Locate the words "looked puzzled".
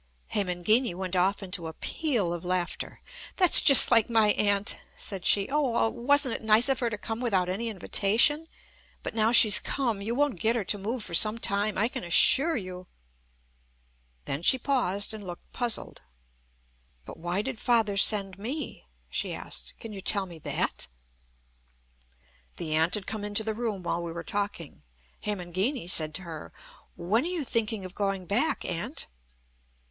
15.23-16.01